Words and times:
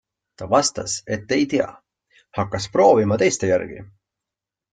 Ta 0.41 0.45
vastas, 0.53 0.95
et 1.15 1.35
ei 1.37 1.43
tea, 1.51 1.67
hakkas 2.39 2.67
proovima 2.79 3.19
teiste 3.25 3.53
järgi. 3.53 3.87